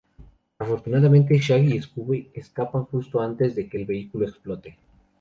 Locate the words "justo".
2.85-3.21